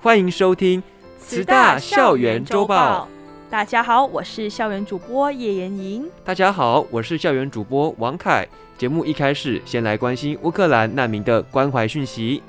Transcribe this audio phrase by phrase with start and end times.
[0.00, 0.80] 欢迎收听
[1.18, 3.08] 慈大校园周报。
[3.50, 6.08] 大家好，我是校园主播叶妍莹。
[6.24, 8.46] 大家好，我是校园主播王凯。
[8.76, 12.40] 节目一开始，先来关心乌克兰难民的关怀讯息。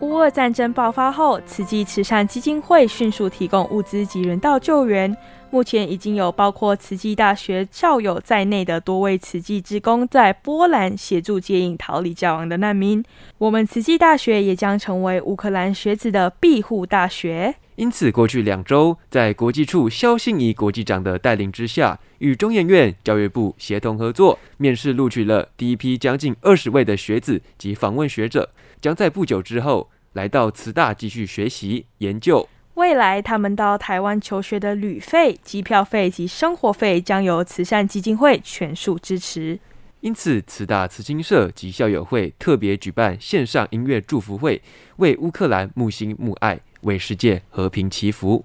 [0.00, 5.16] 乌俄战争爆发后，慈济慈善基金会迅速提供物资及人道救援。
[5.56, 13.02] 目前已经有包括慈济大学校友在内的多位慈济职工在波兰协助接应逃离交亡的难民。
[13.38, 17.54] 我们慈济大学也将成为乌克兰学子的庇护大学。
[17.76, 28.50] 因此，过去两周，在国际处萧信仪国际长的带领之下，与中研院教育部协同合作，面试录取了第一批将近二十位的学子及访问学者，
[28.82, 32.46] 将在不久之后来到慈大继续学习研究。
[32.76, 39.58] 未来，他们到台湾求学的旅费、机票费及生活费将由慈善基金会全数支持。
[40.00, 44.60] 因此，慈大慈青社及校友会特别举办线上音乐祝福会，
[44.96, 48.44] 为乌克兰穆心穆爱，为世界和平祈福。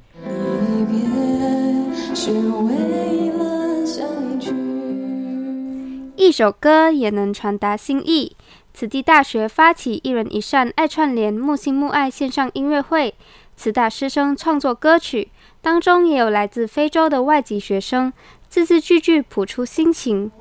[6.16, 8.38] 一首歌也能传达心意。
[8.74, 13.14] 慈济大学发起一人一扇爱串联木心木爱线上音乐会。
[13.62, 15.30] 慈大师生创作歌曲，
[15.62, 18.12] 当中也有来自非洲的外籍学生，
[18.50, 20.32] 字字句句谱出心情。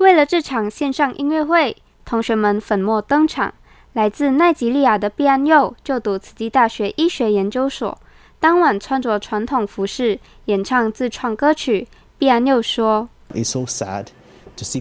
[0.00, 3.54] 为了这场线上音乐会，同学们粉墨登场。
[3.92, 7.96] 来自奈及利亚的毕安佑就读慈济大学医学研究所，
[8.40, 11.86] 当晚穿着传统服饰演唱自创歌曲。
[12.18, 13.08] 毕安佑说：“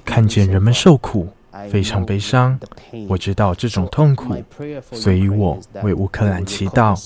[0.03, 1.27] 看见人们受苦。”
[1.69, 2.57] 非常悲伤，
[3.09, 4.35] 我知道这种痛苦，
[4.91, 6.97] 所以我为乌克兰祈祷，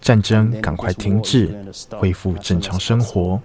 [0.00, 1.64] 战争赶快停止，
[1.98, 3.40] 恢复正常生活。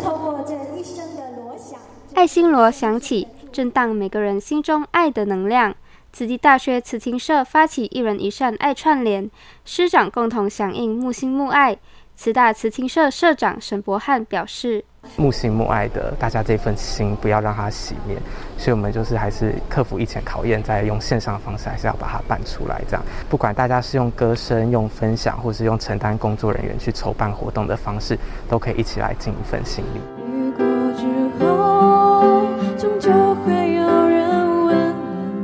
[0.00, 1.78] 透过这一声的锣响，
[2.14, 5.74] 爱心锣响起，震荡每个人心中爱的能量。
[6.12, 9.30] 慈济大学慈青社发起一人一善爱串联，
[9.64, 11.78] 师长共同响应木心木爱。
[12.14, 14.84] 慈大慈青社社长沈博汉表示。
[15.16, 18.16] 穆心木爱的大家这份心，不要让它熄灭。
[18.56, 22.80] 所以，我们就是还是克服疫情考验，再用线上的方式，还是要把它办出来。
[22.88, 28.18] 这样，不管大家是用歌声、用分享，或是用承担工作人员去筹办活动的方式，
[28.48, 30.00] 都可以一起来尽一份心力。
[30.26, 30.64] 雨过
[30.94, 31.04] 之
[31.44, 32.46] 后，
[32.78, 33.10] 终究
[33.44, 34.94] 会有人温暖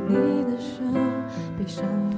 [0.08, 0.82] 你的手。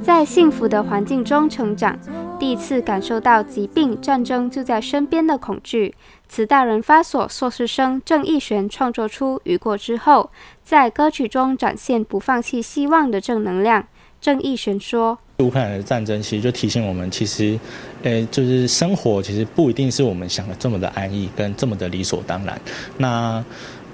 [0.03, 1.99] 在幸福的环境中成长，
[2.41, 5.95] 第一次感受到疾病、战争就在身边的恐惧。
[6.27, 10.31] 慈大人发所硕士生郑义璇创作出《雨过之后》，
[10.65, 13.87] 在歌曲中展现不放弃希望的正能量。
[14.23, 17.61] 郑义璇说：“乌克兰的战争其实就提醒我们，其实，
[18.05, 22.59] 诶，就是生活其实不一定是我们想的这么的安逸，跟这么的理所当然。
[22.97, 23.45] 那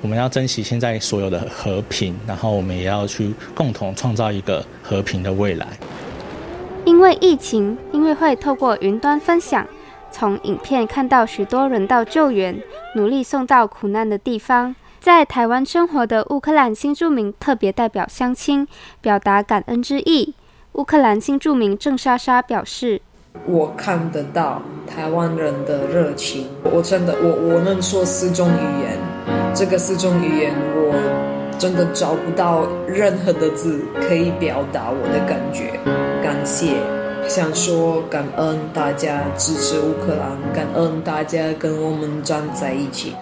[0.01, 5.67] 我们要珍惜现在所有的和平，然后我们也要去共同创造一个和平的未来。”
[6.87, 9.67] 因为疫情，音乐会透过云端分享。
[10.13, 12.63] 从影片看到许多人道救援，
[12.95, 14.75] 努力送到苦难的地方。
[15.01, 18.67] 在台湾生活的乌克兰新住民特别代表乡亲
[19.01, 20.35] 表达感恩之意。
[20.75, 23.03] 乌克兰新住民郑莎莎表示
[23.47, 28.99] ：“我看得到台湾人的热情，我真的，我我能说四种语言，
[29.53, 35.79] 这个四种语言我真的找不到任何的字可以表达我的感觉，
[36.23, 36.75] 感谢。”
[37.29, 43.15] 想说感恩大家支持乌克兰，感恩大家跟我们站在一起。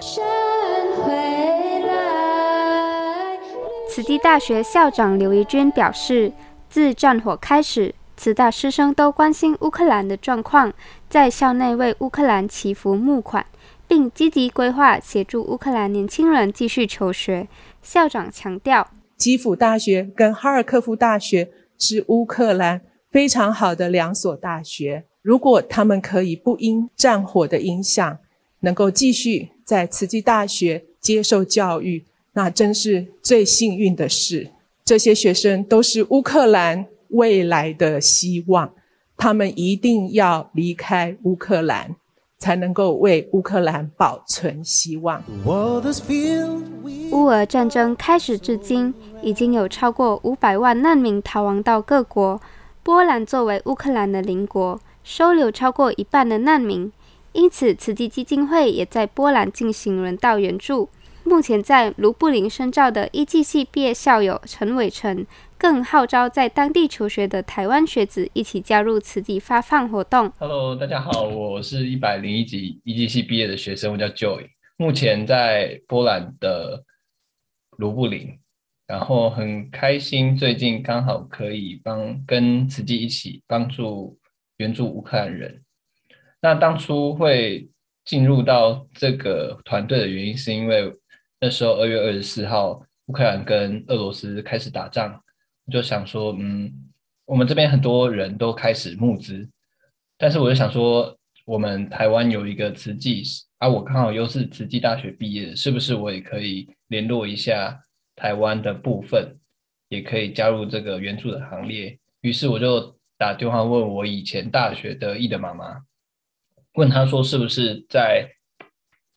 [3.88, 6.30] 此地大学校长刘怡君表示，
[6.68, 10.70] 自战火开始，此大师生都关心乌克兰的状况，
[11.08, 13.46] 在校内为乌克兰祈福募款，
[13.88, 17.48] 并积极规划协助乌克兰年轻人继续求学。
[17.84, 22.80] 校长强调，基辅大学跟哈尔科夫大学是乌克兰。
[23.12, 28.18] 非常好的两所大学，如果他们可以不因战火的影响，
[28.58, 34.50] 能够继续在慈济大学接受教育，那真是最幸运的事。
[34.84, 38.74] 这些学生都是乌克兰未来的希望，
[39.16, 41.94] 他们一定要离开乌克兰，
[42.38, 45.22] 才能够为乌克兰保存希望。
[47.10, 48.92] 乌俄战争开始至今，
[49.22, 52.40] 已经有超过五百万难民逃亡到各国。
[52.82, 56.92] 波兰作为乌克兰的邻国，收留超过一半的难民，
[57.32, 60.90] 因此慈济基金会也在波兰进行人道援助。
[61.22, 65.24] 目前在卢布林深造的医技系毕业校友陈伟成，
[65.64, 70.30] 更号召在当地求学的台湾学子一起加入慈济发放活动。
[70.36, 74.46] Hello，大家好，我是一百零一级医技系毕业的学生，我叫 Joy，
[74.76, 76.84] 目前在波兰的
[77.78, 78.38] 卢布林，
[78.86, 84.18] 然后很开心，最近刚好可以帮跟慈济一起帮助
[84.58, 85.62] 援助乌克兰人。
[86.42, 87.66] 那当初会
[88.04, 90.92] 进入到这个团队的原因，是因为
[91.40, 95.18] 那时候二月二十四号，乌克兰跟俄罗斯开始打仗，
[95.70, 96.72] 就想说，嗯，
[97.24, 99.48] 我们这边很多人都开始募资，
[100.18, 103.22] 但是我就想说，我们台湾有一个慈济，
[103.58, 107.80] 啊，我刚好又是慈济大学毕业，是不是我也可以联络一下
[108.16, 109.36] 台湾的部分，
[109.88, 111.98] 也可以加入这个援助的行列？
[112.20, 115.82] 于是我就打电话问我以前大学得意的妈妈，
[116.74, 118.30] 问她说是不是在。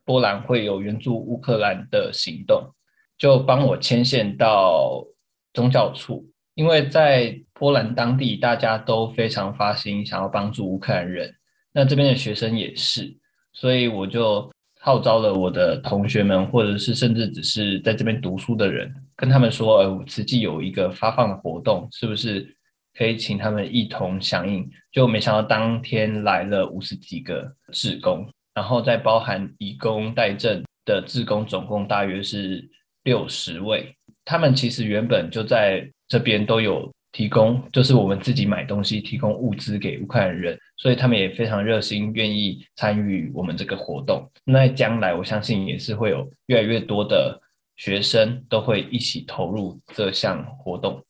[0.08, 2.74] 波兰会有援助乌克兰的行动，
[3.18, 5.06] 就帮我牵线到
[5.52, 6.26] 宗教处，
[6.58, 11.32] 因为在波兰当地大家都非常发心想要帮助乌克兰人，
[11.72, 13.16] 那这边的学生也是，
[13.54, 22.52] 所以我就号召了我的同学们，或者是甚至只是在这边读书的人，跟他们说，呃，慈济有一个发放的活动，是不是
[22.98, 24.68] 可以请他们一同响应？
[24.92, 28.28] 就没想到当天来了五十几个志工。
[28.56, 32.68] 然后再包含以工代赈的志工，总共大约是
[33.04, 33.96] 六十位。
[34.26, 44.30] 他们其实原本就在这边都有提供，就是我们自己买东西，提供物资给乌克兰人，所以他们也非常热心，愿意参与我们这个活动。
[44.44, 47.40] 那将来我相信也是会有越来越多的
[47.76, 51.02] 学生都会一起投入这项活动。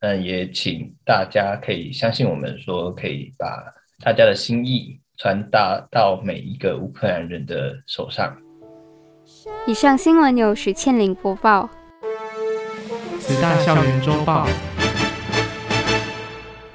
[0.00, 3.46] 嗯，也请大家可以相信我们，说可以把
[4.04, 4.98] 大家的心意。
[5.18, 8.36] 传达到每一个乌克兰人的手上。
[9.68, 11.70] 以上新闻由许倩玲播报。
[13.22, 14.48] 慈大校园周报。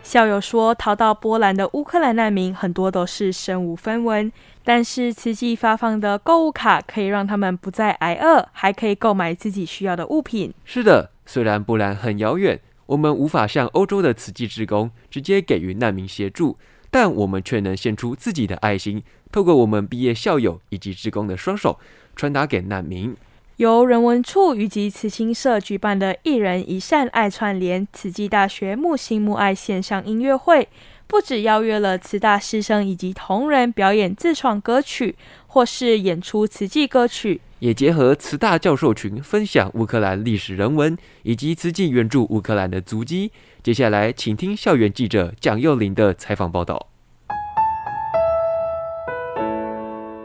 [0.01, 4.31] 校友说，逃到波兰的乌克兰难民很多都是身无分文，
[4.63, 10.53] 但是慈济发放的购物卡可以让他们不再挨饿，还可以购买自己需要的物品。
[10.63, 16.57] 是的，虽然波兰很遥远，我们无法向欧洲的慈济职工直接给予难民协助。
[16.89, 21.77] 但我们却能献出自己的爱心，透过我们毕业校友以及职工的双手，
[22.15, 23.13] 传达给难民。
[23.57, 30.69] 由人文处以及慈青社举办的“一人一善爱串联”慈济大学木心木爱线上音乐会，
[31.07, 35.15] 不只邀约了慈大师生以及同仁表演自创歌曲，
[35.47, 43.31] 或是演出慈济歌曲，也结合慈大教授群分享乌克兰历史人文以及慈济援助乌克兰的足迹。
[43.63, 46.89] 接下来，请听校园记者蒋幼玲的采访报道。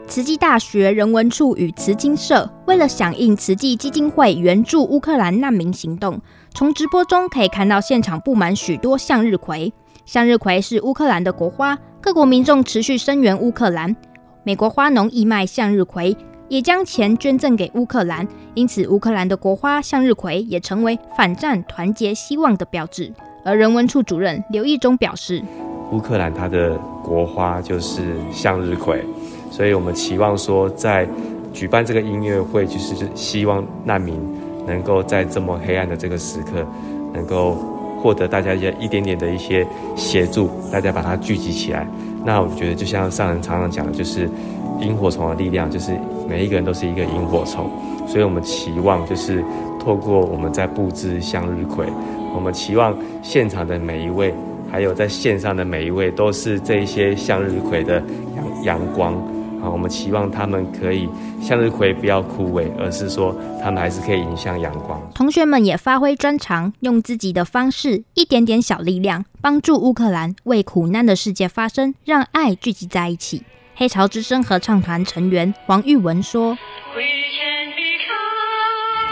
[0.07, 6.19] 慈济大学人文处与慈金社为了响应慈济基金会援助乌克兰难民行动，
[6.53, 9.73] 从直播中可以看到现场布满许多向日葵。
[10.05, 13.95] 向日葵是乌克兰的国花，各国民众持续声援乌克兰。
[14.43, 16.15] 美国花农义卖向日葵，
[16.49, 23.11] 也将钱捐赠给乌克兰，因此乌克兰的国花向日葵也成为反战、团结、希望的标志。
[23.45, 25.41] 而人文处主任刘义忠表示，
[25.91, 29.05] 乌克兰它的国花就是向日葵，
[29.53, 31.07] 所以我们期望说，在
[31.53, 34.15] 举办这个音乐会，就是希望难民
[34.65, 36.65] 能够在这么黑暗的这个时刻，
[37.13, 37.51] 能够
[38.01, 39.63] 获得大家一一点点的一些
[39.95, 41.87] 协助，大家把它聚集起来。
[42.25, 44.27] 那我觉得，就像上人常常讲的，就是
[44.81, 45.91] 萤火虫的力量，就是
[46.27, 47.69] 每一个人都是一个萤火虫，
[48.07, 49.43] 所以我们期望就是
[49.79, 51.85] 透过我们在布置向日葵。
[52.35, 54.33] 我们期望现场的每一位，
[54.71, 58.01] 还有在线上的每一位，都是这一些向日葵的
[58.63, 59.13] 阳阳光
[59.63, 59.69] 啊！
[59.69, 61.07] 我们期望他们可以
[61.41, 65.01] 向日葵不要枯萎，而是说他们还是可以迎向阳光。
[65.15, 73.43] 同学们也发挥专长，用自己的方式，一点点小力量，帮助乌克兰为苦难的世界发声，让爱聚集在一起。
[73.75, 76.55] 黑潮之声合唱团成员黄玉文说：“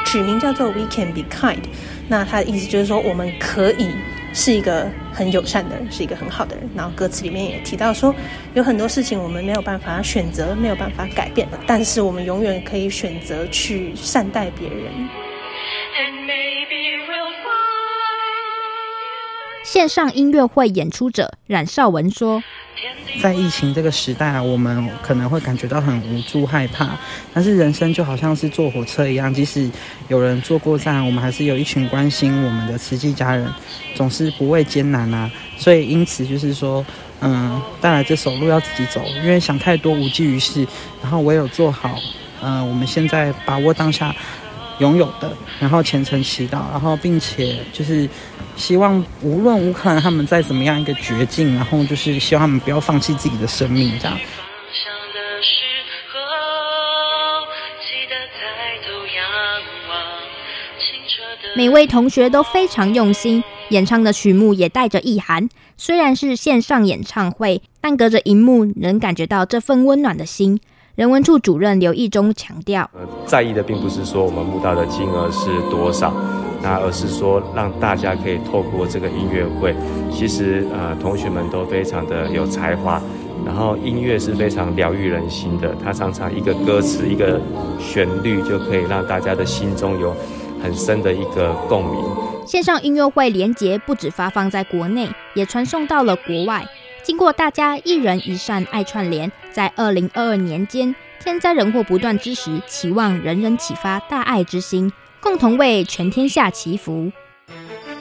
[0.05, 1.63] 取名叫做 We Can Be Kind。”
[2.07, 3.87] 那他的意思就是说，我们可以
[4.33, 6.69] 是一个很友善的人，是一个很好的人。
[6.75, 8.15] 然后歌词里面也提到说，
[8.53, 15.09] 有很多事情我们没有办法选择，没有办法改变，但是我们永远可以选择去善待别人。
[19.63, 22.41] 线上音乐会演出者冉少文说
[23.21, 26.89] ：“在疫情这个时代啊，我们可能会感觉到很无助、害怕，
[27.31, 29.69] 但是人生就好像是坐火车一样，即使
[30.07, 33.47] 有人坐过站，我们还是有一群关心我们的慈济家人，
[33.95, 35.29] 总是不畏艰难啊。
[35.57, 36.83] 所以因此就是说，
[37.21, 40.65] 嗯，带来这首路要自己走，因为想太多无济于事，
[41.03, 41.99] 然后唯有做好，
[42.41, 44.13] 嗯，我们现在把握当下。”
[44.81, 48.09] 拥有的，然后虔诚祈祷，然后并且就是
[48.57, 54.17] 希望无论乌克兰他们在怎么样一个绝境，然后就是希望他们不要放弃自己的生命，这样。
[61.55, 65.47] 每位同学都非常用心，演唱的曲目也带着意涵。
[65.77, 70.59] 虽然是线上演唱会，但隔着荧幕能感觉到这份温暖的心。
[71.01, 76.13] 人文处主任刘义忠强调：“呃，在意的并不是说我们募到的金额是多少，
[76.61, 79.75] 那而是说让大家可以透过这个音乐会，
[80.11, 83.01] 其实呃，同学们都非常的有才华，
[83.43, 85.75] 然后音乐是非常疗愈人心的。
[85.83, 87.41] 它常常一个歌词、一个
[87.79, 90.15] 旋律就可以让大家的心中有
[90.61, 92.05] 很深的一个共鸣。
[92.45, 96.63] 线上音乐会连结不止发放在国内，也传送到了国外。”
[97.03, 107.11] 经过大家一人一扇爱串联，在二零二二年间，天灾人祸不断之时，期望人人启发大爱之心，共同为全天下祈福。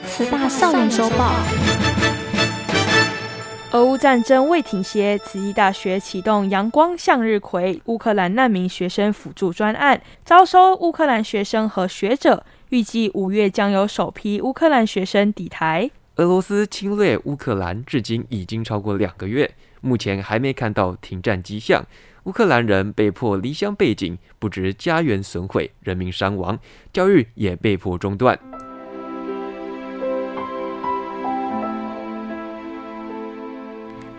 [0.06, 1.32] 慈大校园周报。
[3.72, 15.90] 俄乌战争未停歇，慈济大学启动“阳光向日葵”乌克兰难民学生辅助专案，招收乌克兰学生和学者，预计五月将有首批乌克兰学生抵台。
[16.20, 19.50] 俄罗斯侵略乌克兰至今已经超过两个月，
[19.80, 21.82] 目前还没看到停战迹象。
[22.24, 26.58] 乌克兰人被迫离乡背井，不止家园损毁、人民伤亡，
[26.92, 28.38] 教育也被迫中断。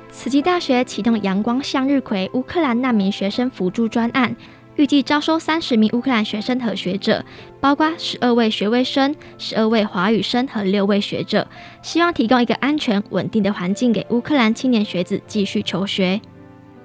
[0.10, 4.36] 慈济大学启动“阳光向日葵”乌克兰难民学生辅助专案。
[4.82, 7.24] 预计招收三十名乌克兰学生和学者，
[7.60, 11.48] 包括十二位学位生、十二位华语生和六位学者，
[11.84, 16.20] 希望提供一个安全稳定的环境给乌克兰青年学子继续求学。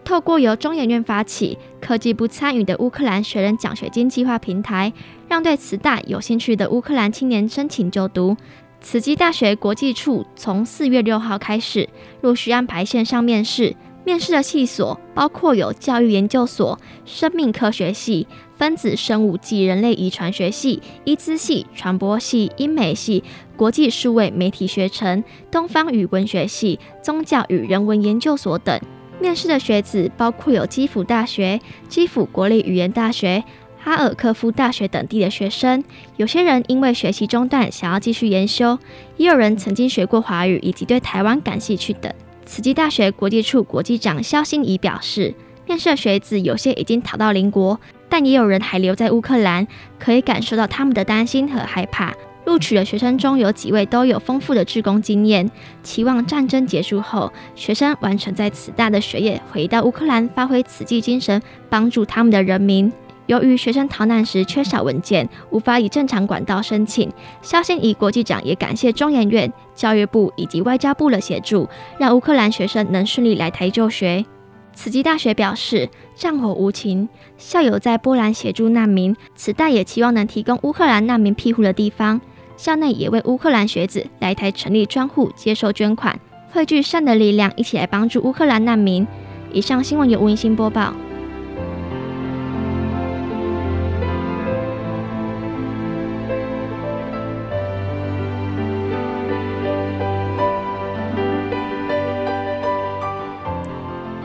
[0.05, 4.93] 透过由中研院发起、科技部参与的乌克兰学人奖学金计划平台，
[5.27, 8.37] 让对慈大有兴趣的乌克兰青年申请就读。
[8.83, 11.89] 慈济大学国际处从四月六号开始
[12.21, 13.75] 陆续安排线上面试。
[14.07, 23.25] 面试的系所包括有教育研究所、生命科学系、分子生物暨人类遗传学系、医资系、传播系、英美系、
[23.57, 28.81] 国际数位媒体学程、东方语文学系、宗教与人文研究所等。
[29.19, 33.43] 面试的学子包括有基辅大学、基辅国立语言大学、
[33.77, 35.83] 哈尔科夫大学等地的学生。
[36.17, 38.79] 有些人因为学习中断，想要继续研修；
[39.17, 42.13] 也有人曾经学过华语，以及对台湾感兴趣等。
[42.47, 45.35] 慈济大学国际处国际长萧心怡表示，
[45.67, 49.67] 面试的学子有些已经逃到邻国，但也有人还留在乌克兰，
[49.99, 52.15] 可以感受到他们的担心和害怕。
[52.45, 55.51] 录取的学生中有几位都有丰富的志工经验，
[55.83, 62.93] 期望战争结束后，学生完成在慈大的学业，回到乌克兰发挥慈济精神，帮助他们的人民。
[63.27, 67.11] 由于学生逃难时缺少文件，无法以正常管道申请，
[67.43, 71.69] 萧心怡国际长也感谢中研院、教育部以及外交部的协助，
[71.99, 74.25] 让乌克兰学生能顺利来台就学。
[74.73, 82.21] 慈济大学表示，战火无情，校友在波兰协助难民，慈大也期望能提供乌克兰难民庇护的地方。
[82.57, 86.19] 校内也为乌克兰学子来台成立专户，接受捐款，
[86.53, 89.07] 汇聚善的力量，一起来帮助乌克兰难民。
[89.53, 90.95] 以上新闻由温馨播报。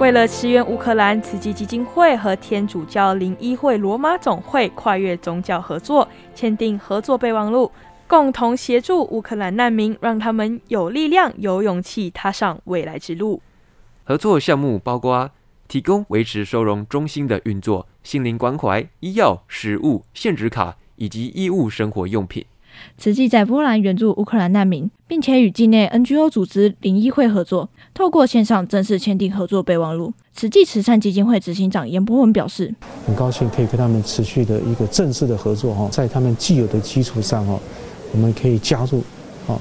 [0.02, 7.72] 为了支援乌克兰，慈济基金会和天主教灵医会罗马总会跨越宗教合作，签订合作备忘录，
[8.08, 13.44] 共同协助乌克兰难民，让他们有力量、有勇气踏上未来之路。
[14.04, 15.30] 合作项目包括
[15.68, 22.44] 提供维持收容中心的运作、心灵关怀、医药、食物、限制卡以及衣物生活用品。
[22.98, 30.14] 慈济在波兰援助乌克兰难民，并且与境内 NGO 组织灵医会合作，透过线上正式签订合作备忘录。
[30.34, 32.74] 慈济慈善基金会执行长严博文表示
[33.06, 37.60] ：“很高兴可以跟他们持续的一个正式的合作哈，在他们既有的基础上哈，
[38.14, 39.00] 我们可以加入，
[39.48, 39.60] 啊，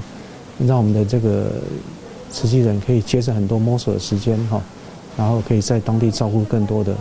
[0.65, 1.61] 让我们的这个
[2.29, 4.61] 慈济人可以节省很多摸索的时间哈，
[5.17, 6.93] 然后可以在当地照顾更多的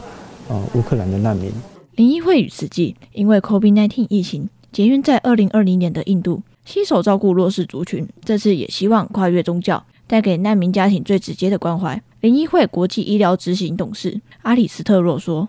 [0.48, 1.52] 啊乌克兰的难民。”
[1.94, 4.48] 林议会与慈济因为 COVID-19 疫情。
[4.72, 8.08] 结缘在二零二零年的印度，携手照顾弱势族群。
[8.24, 12.00] 这次也希望跨越宗教，带给难民家庭最直接的关怀。
[12.20, 15.48] 灵医会国际医疗执行董事阿里斯特洛说。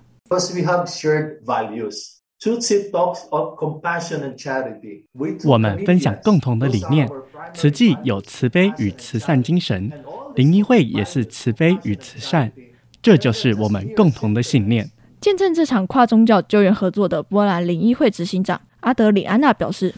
[5.44, 7.08] 我们分享共同的理念，
[7.54, 9.92] 慈济有慈悲与慈善精神，
[10.36, 12.52] 灵医会也是慈悲与慈善，
[13.02, 14.90] 这就是我们共同的信念。
[15.20, 19.94] 见证这场跨宗教救援合作的波兰灵医会执行长阿德里安娜表示。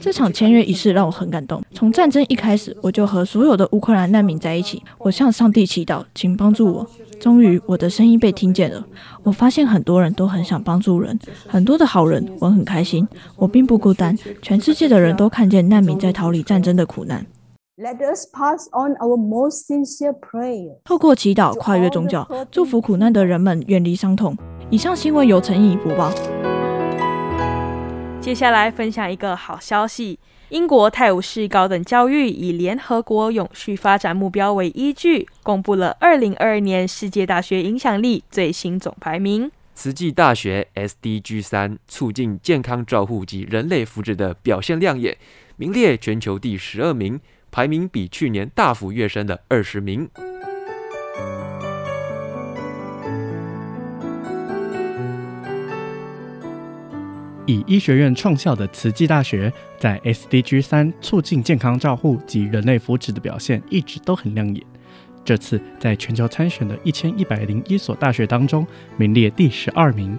[0.00, 1.62] 这场签约仪式让我很感动。
[1.72, 4.82] 从战争一开始，我就和所有的乌克兰难民在一起。
[4.96, 6.90] 我向上帝祈祷，请帮助我。
[7.20, 8.84] 终于，我的声音被听见了。
[9.22, 13.06] 我发现很多人都很想帮助人，很多的好人，我很开心。
[13.36, 17.26] 我并不孤单，全世界的人都看见难民在逃离战争的苦难。
[17.80, 20.80] Let us pass on our most sincere prayer.
[20.82, 24.36] 透过祈祷，跨越宗教，祝福苦难的人们远离伤痛。
[24.68, 26.12] 以上新闻由陈怡播报。
[28.20, 30.18] 接下来分享一个好消息：
[30.48, 39.48] 英国泰晤士高等教育以联合国永续发展目标为依据，公布了二零二二年世界大学影响力最新总排名。
[39.76, 45.16] 慈济大学 SDG 三促进健康照护及人类福祉的表现亮眼，
[45.54, 47.20] 名列全球第十二名，
[47.58, 50.08] 排名比去年大幅跃升的二十名。
[57.46, 64.64] 以医学院创校的慈济大学，在 SDG 三促进健康照护及人类福祉的表现一直都很亮眼。
[65.24, 68.64] 这次在全球参选的一千一百零一所大学当中，
[68.96, 70.16] 名列第十二名。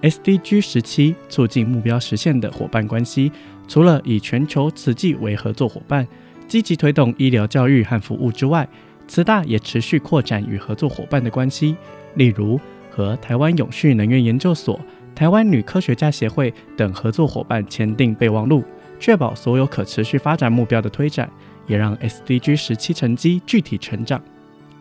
[0.00, 3.30] SDG 十七促进目标实现的伙伴关系，
[3.68, 6.08] 除了以全球慈济为合作伙伴，
[6.48, 8.66] 积极推动医疗教育和服务之外，
[9.06, 11.76] 慈大也持续扩展与合作伙伴的关系，
[12.14, 12.58] 例如
[12.90, 14.80] 和台湾永续能源研究所。
[15.14, 18.62] 台湾女科学家协会等合作伙伴签订备忘录，
[19.00, 21.28] 确保所有可持续发展目标的推展，
[21.66, 24.22] 也让 SDG 十七成绩具体成长。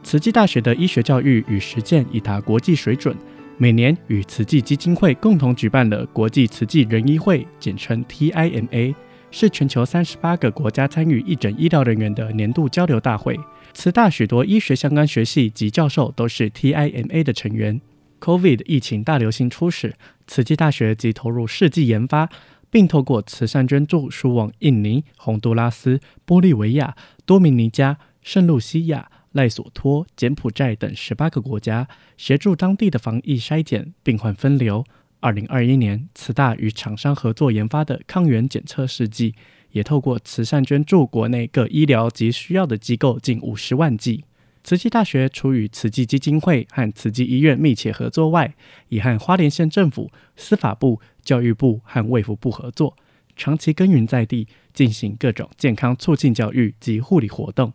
[0.04, 3.16] 慈济大学的医学教育与实践已达国际水准，
[3.58, 8.94] 每年与慈济基金会共同举办了国际慈济人医会（简称 TIMA），
[9.32, 13.38] 是全球三十八个国家参与义诊医疗人员的年度交流大会。
[13.74, 17.80] 慈大许多医学相关学系及教授都是 TIMA 的成员。
[18.20, 19.94] COVID 疫情大流行初始，
[20.26, 22.30] 慈济大学即投入世纪研发，
[22.72, 31.88] 并透过慈善捐助输往印尼、洪都拉斯、玻利维亚、多米尼加、圣露西亚、赖索托、柬埔寨等十八个国家，
[32.18, 34.84] 协助当地的防疫筛检、病患分流。
[35.28, 39.36] 二零二一年，慈大与厂商合作研发的抗原检测试剂，
[39.72, 44.24] 也透过慈善捐助国内各医疗及需要的机构近五十万剂。
[44.64, 48.56] 慈济大学除与慈济基金会和慈济医院密切合作外，
[48.88, 52.96] 也和花莲县政府、司法部、教育部和卫福部合作，
[53.36, 57.74] 长期耕耘在地，进行各种健康促进教育及护理活动。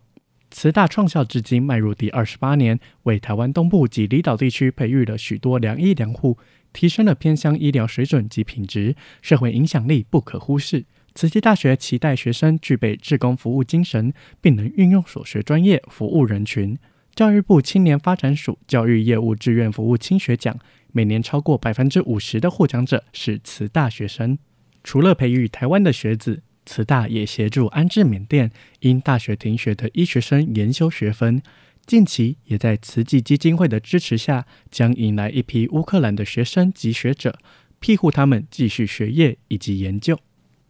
[0.53, 6.37] 慈大创校至今迈入第二十八年，为台湾东部及离岛地区培育了许多良医良护，
[6.71, 10.85] 提升了偏乡医疗水准及品质，社会影响力不可忽视。
[11.15, 16.77] 慈济大学期待学生具备志工服务精神，并能运用所学专业服务人群。
[17.15, 20.55] 教育部青年发展署教育业务志愿服务青学奖，
[20.91, 24.37] 每年超过百分之五十的获奖者是慈大学生。
[24.83, 31.41] 除了培育台湾的学子，慈大也协助安置缅甸因大学停学的医学生研修学分。
[31.85, 37.37] 近期也在慈济基金会的支持下，将迎来一批乌克兰的学生及学者，
[37.79, 40.17] 庇护他们继续学业以及研究。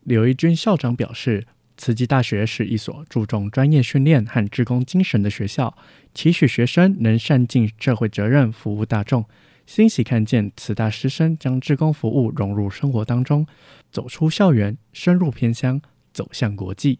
[0.03, 1.45] 刘一军校长表示，
[1.77, 5.77] 慈济大学是一所注重专业训练和职工精神的学校，
[6.15, 9.23] 期许学生能善尽社会责任，服务大众。
[9.65, 13.47] 欣喜看见慈大师生将志工服务融入生活当中，
[13.91, 16.99] 走出校园，深入偏乡，走向国际，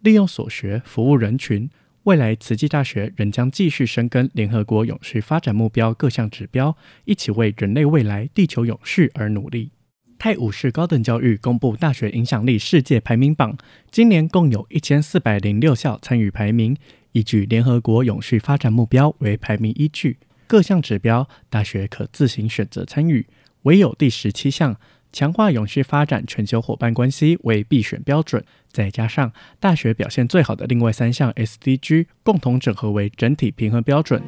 [0.00, 1.68] 利用所学服务人群。
[2.04, 9.70] 未来慈济大学仍将继续深耕联合国永续发展目标各项指标，一起为人类未来、地球永续而努力。
[10.18, 13.56] 泰晤士高等教育公布大学影响力世界排名榜，
[13.90, 16.76] 今年共有一千四百零六校参与排名，
[17.12, 20.18] 依据联合国永续发展目标为排名依据，
[20.52, 23.26] 各项指标大学可自行选择参与，
[23.62, 24.76] 唯有第十七项
[25.10, 34.22] 强化永续发展全球伙伴关系为必选标准，再加上大学表现最好的另外三项 SDG 共同整合为整体评衡标准。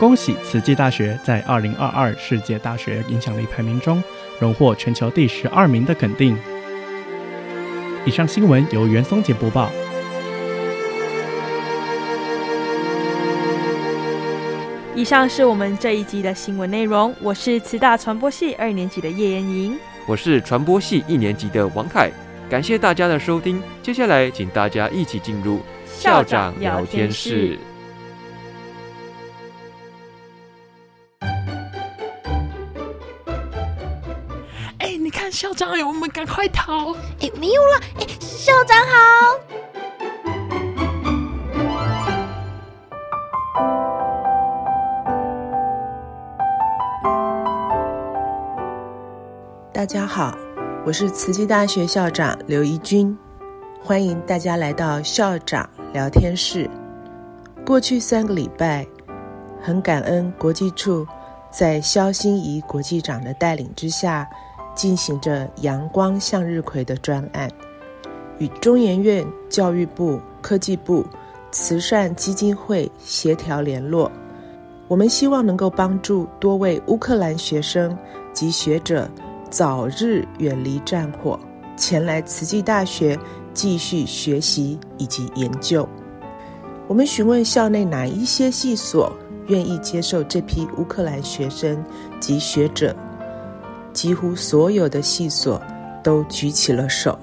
[0.00, 4.02] 恭喜慈济大学在二零二二世界大学影响力排名中
[4.40, 6.36] 荣获全球第十二名的肯定。
[8.04, 9.70] 以上新闻由袁松杰播报。
[14.96, 17.12] 以上是我们这一集的新闻内容。
[17.20, 19.76] 我是慈大传播系二年级的叶妍莹，
[20.06, 22.08] 我是传播系一年级的王凯。
[22.48, 27.58] 感谢大家的收听，接下来请大家一起进入校长聊天室。
[34.78, 36.92] 哎，你看校长，我们赶快逃！
[37.20, 37.80] 哎，没有了。
[37.98, 39.73] 哎，校长好。
[49.74, 50.32] 大家好。
[50.86, 53.18] 我是慈济大学校长刘怡君，
[53.82, 56.70] 欢迎大家来到校长聊天室。
[57.66, 58.86] 过去三个礼拜，
[59.60, 61.04] 很感恩国际处
[61.50, 64.30] 在萧欣怡国际长的带领之下，
[64.76, 67.50] 进行着“阳光向日葵”的专案，
[68.38, 71.04] 与中研院、教育部、科技部、
[71.50, 74.08] 慈善基金会协调联络。
[74.86, 77.98] 我们希望能够帮助多位乌克兰学生
[78.32, 79.10] 及学者。
[79.54, 81.38] 早日远离战火，
[81.76, 83.16] 前来慈济大学
[83.52, 85.88] 继续学习以及研究。
[86.88, 89.12] 我们询问校内哪一些系所
[89.46, 91.80] 愿意接受这批乌克兰学生
[92.18, 92.96] 及学者，
[93.92, 95.62] 几乎所有的系所
[96.02, 97.16] 都举起了手。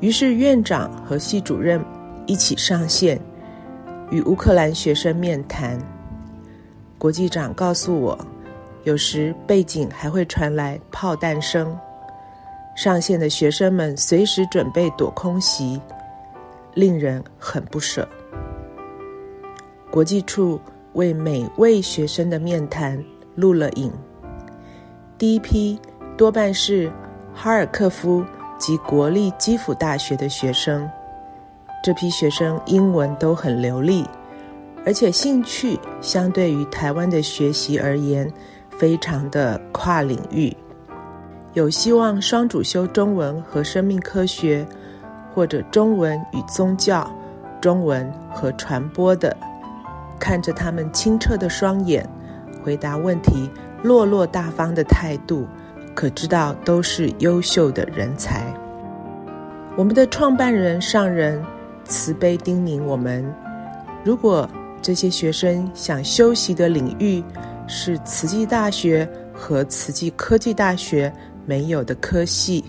[0.00, 1.82] 于是院长和系主任
[2.26, 3.18] 一起上线，
[4.10, 5.78] 与乌克兰学生面谈。
[6.98, 8.18] 国际长告诉我。
[8.86, 11.76] 有时背景还会传来炮弹声，
[12.76, 15.80] 上线的学生们随时准备躲空袭，
[16.72, 18.08] 令人很不舍。
[19.90, 20.60] 国际处
[20.92, 23.02] 为每位学生的面谈
[23.34, 23.92] 录了影，
[25.18, 25.76] 第一批
[26.16, 26.88] 多半是
[27.34, 28.24] 哈尔科夫
[28.56, 30.88] 及国立基辅大学的学生，
[31.82, 34.06] 这批学生英文都很流利，
[34.84, 38.32] 而且兴趣相对于台湾的学习而言，
[38.78, 40.54] 非常的跨领域，
[41.54, 44.66] 有希望双主修中文和生命科学，
[45.34, 47.10] 或者中文与宗教、
[47.60, 49.34] 中文和传播的。
[50.18, 52.06] 看着他们清澈的双眼，
[52.62, 53.50] 回答问题
[53.82, 55.46] 落落大方的态度，
[55.94, 58.44] 可知道都是优秀的人才。
[59.76, 61.42] 我们的创办人上人
[61.84, 63.24] 慈悲叮咛我们：
[64.04, 64.48] 如果
[64.80, 67.22] 这些学生想修习的领域，
[67.66, 71.12] 是慈济大学和慈济科技大学
[71.44, 72.64] 没有的科系，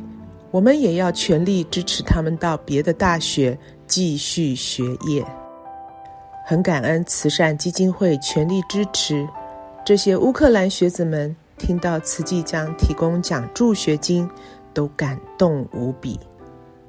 [0.51, 5.25] 我们也要全力支持他们到别的大学继续学业。
[6.45, 9.27] 很感恩慈善基金会全力支持
[9.85, 14.29] 这些乌克兰学子们，听到慈济将提供奖助学金，
[14.73, 16.19] 都感动无比。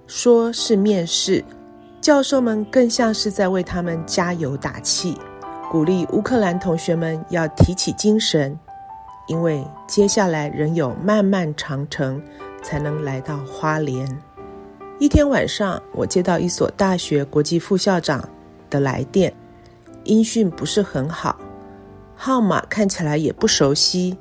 [0.07, 1.45] 说是面试，
[2.01, 5.17] 教授们更像是在为他们加油打气。
[5.71, 8.59] 鼓励乌克兰同学们要提起精神，
[9.27, 12.23] 因为接下来仍有漫漫长程
[12.63, 14.09] 才能来到花莲。
[14.99, 18.27] 一天晚上，我接到一所大学国际副校长
[18.71, 19.31] 的来电，
[20.05, 21.39] 音讯不是很好，
[22.17, 24.17] 号码看起来也不熟悉，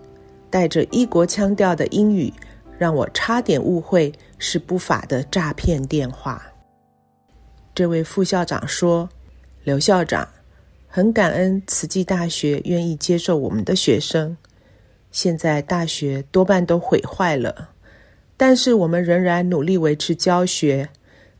[0.49, 2.33] 带着异国腔调的英语，
[2.77, 6.41] 让我差点误会是不法的诈骗电话。
[7.73, 9.07] 这位副校长说
[9.63, 10.27] ：“刘校长。”
[10.97, 14.35] 很感恩慈济大学愿意接受我们的学生。
[15.11, 17.69] 现在大学多半都毁坏了，
[18.35, 20.89] 但是我们仍然努力维持教学，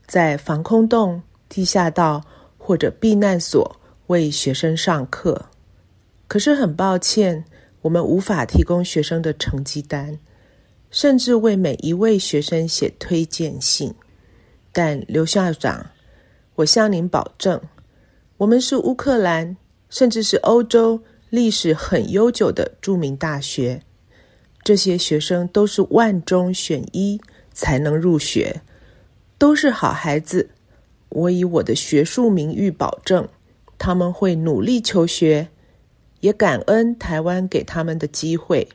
[0.06, 2.24] 在防空洞、地下道
[2.60, 5.48] 或者避难所为学生上课。
[6.28, 7.44] 可是很抱歉，
[7.82, 10.20] 我们无法提供学生的成绩单，
[10.92, 13.92] 甚至为每一位学生写推荐信。
[14.72, 15.84] 但刘校长，
[16.54, 17.60] 我向您保证。
[18.38, 19.58] 我们是乌克兰，
[19.90, 23.82] 甚至是欧洲历史很悠久的著名大学，
[24.64, 27.20] 这些学生都是万中选一
[27.52, 28.62] 才能入学，
[29.40, 30.52] 都是好孩子。
[31.10, 33.28] 我以我的学术名誉保证，
[33.80, 35.48] 他们会努力求学，
[36.20, 38.70] 也感恩台湾给他们的机会。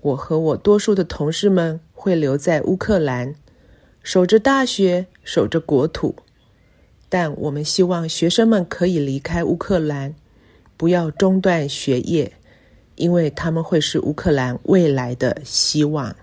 [0.00, 3.36] 我和我多数的同事们会留在乌克兰，
[4.02, 6.16] 守着大学，守着国土。
[7.08, 10.14] 但我们希望学生们可以离开乌克兰，
[10.76, 12.30] 不要中断学业，
[12.96, 16.14] 因为他们会是乌克兰未来的希望。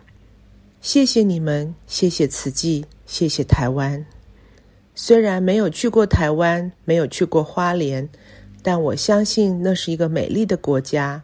[0.81, 4.05] 谢谢你们，谢谢慈济，谢谢台湾。
[4.93, 8.07] 虽然没有去过台湾，没有去过花莲，
[8.61, 11.21] 但我相信那是一个美丽的国家。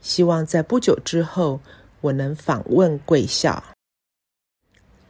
[0.00, 1.58] 希望在不久之后，
[2.00, 3.62] 我能访问贵校。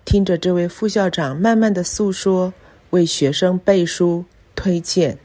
[0.05, 2.53] 听着这位副校长慢慢的诉说。
[2.93, 4.23] 为学生背书
[4.55, 5.19] 推荐，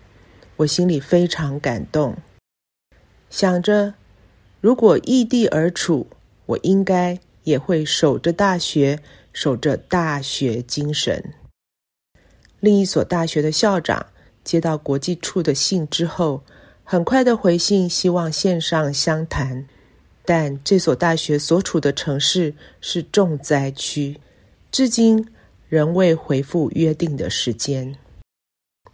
[0.55, 2.15] 我心里非常感动。
[3.29, 3.93] 想着
[4.61, 6.07] 如果异地而处，
[6.45, 8.97] 我应该也会守着大学，
[9.33, 11.33] 守着大学精神。
[12.61, 14.05] 另一所大学的校长
[14.45, 16.41] 接到国际处的信之后，
[16.85, 19.67] 很快的回信，希望线上相谈。
[20.23, 24.17] 但这所大学所处的城市是重灾区，
[24.71, 25.27] 至今
[25.69, 27.95] 仍未回复约定的时间。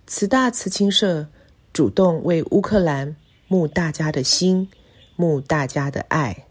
[0.08, 1.28] 慈大慈青社
[1.72, 3.16] 主动为乌克兰
[3.48, 4.70] 募大家的心，
[5.16, 6.46] 募大家的爱。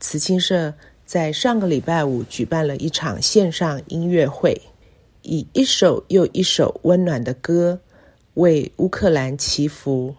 [0.00, 4.60] 慈青社在上个礼拜五举办了一场线上音乐会，
[5.22, 7.80] 以一首又一首温暖的歌
[8.34, 10.14] 为乌克兰祈福，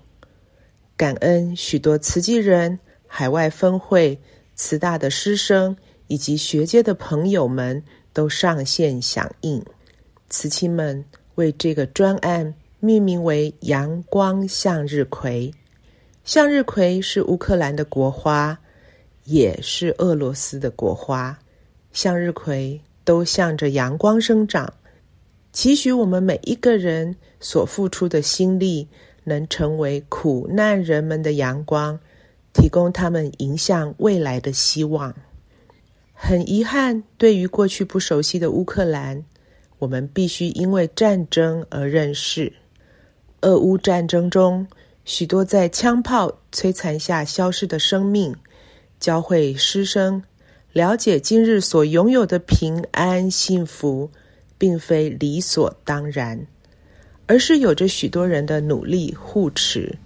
[0.95, 2.79] 感恩许多慈济人。
[3.07, 4.19] 海外分会、
[4.55, 7.81] 慈大的师生以及学界的朋友们
[8.15, 9.61] 都上线响应，
[10.29, 11.03] 慈青们
[11.35, 15.53] 为这个专案命名为“阳光向日葵”。
[16.23, 18.57] 向日葵是乌克兰的国花，
[19.25, 21.37] 也是俄罗斯的国花。
[21.91, 24.73] 向日葵都向着阳光生长，
[25.51, 28.87] 期许我们每一个人所付出的心力，
[29.25, 31.99] 能成为苦难人们的阳光。
[32.53, 35.13] 提供他们迎向未来的希望。
[36.17, 39.25] 很遗憾，对于过去不熟悉的乌克兰，
[39.77, 42.53] 我们必须因为战争而认识。
[43.41, 44.65] 俄乌战争中，
[45.03, 48.33] 许多在枪炮摧残下消失的生命，
[48.99, 50.23] 教会师生
[50.71, 54.09] 了解今日所拥有的平安幸福，
[54.57, 56.47] 并非理所当然，
[57.27, 59.97] 而是有着许多人的努力护持。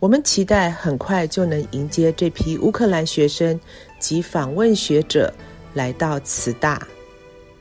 [0.00, 3.60] 我们期待很快就能迎接这批乌克兰学生
[3.98, 5.30] 及访问学者
[5.74, 6.88] 来到慈大，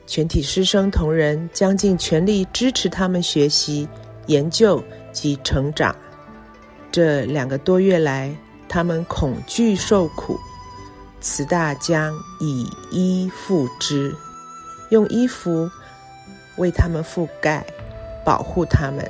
[0.08, 3.86] 全体师生同仁将尽全力支持他们学习、
[4.28, 5.94] 研究及成长。
[6.90, 8.34] 这两个多月来，
[8.70, 10.40] 他们恐惧受苦，
[11.20, 14.16] 慈大将以衣覆之，
[14.92, 15.70] 用衣服
[16.56, 17.66] 为他们覆盖，
[18.24, 19.06] 保护他们。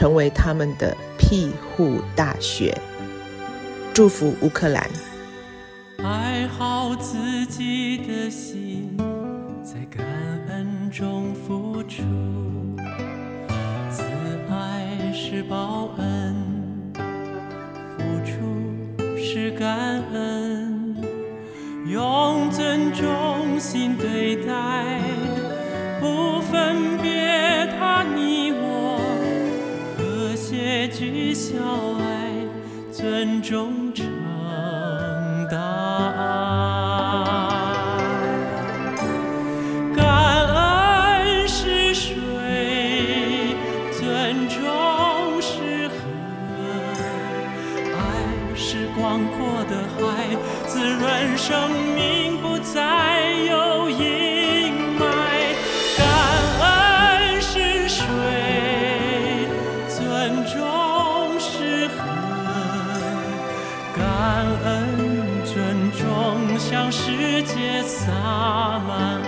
[0.00, 2.74] 成为他们的庇护大学。
[3.92, 4.88] 祝福乌克兰。
[6.02, 8.96] 爱好自己的心，
[9.62, 10.06] 在感
[10.48, 12.02] 恩中付出。
[13.90, 14.02] 慈
[14.48, 16.34] 爱是报恩，
[17.98, 20.96] 付出是感恩，
[21.86, 24.98] 用尊重心对待，
[26.00, 28.19] 不分别他你。
[31.00, 31.56] 具孝
[31.98, 32.30] 爱，
[32.92, 34.04] 尊重成
[35.50, 35.56] 大。
[35.56, 36.20] 爱，
[39.96, 40.04] 感
[40.46, 42.12] 恩是水，
[43.98, 44.60] 尊重
[45.40, 45.94] 是河，
[47.96, 47.98] 爱
[48.54, 50.36] 是广阔的海，
[50.66, 51.00] 滋润
[51.38, 54.29] 生命，不再有阴
[67.40, 68.12] 世界洒
[68.86, 69.19] 满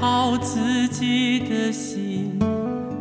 [0.00, 2.38] 好自己的心，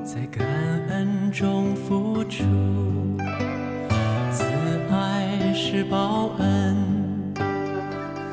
[0.03, 0.45] 在感
[0.89, 2.43] 恩中付出。
[4.31, 4.43] 慈
[4.91, 7.33] 爱是报恩，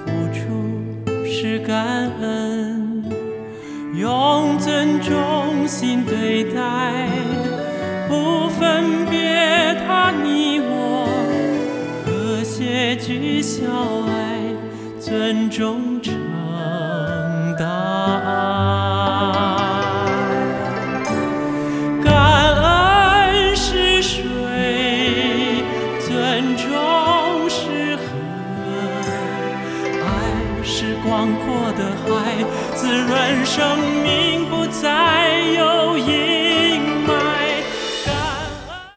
[0.04, 3.04] 付出是感恩，
[3.94, 7.08] 用尊重心对待，
[8.08, 11.08] 不分别他你我，
[12.04, 13.64] 和谐具孝
[14.06, 14.38] 爱，
[15.00, 15.87] 尊重
[33.48, 35.17] 生命，不再。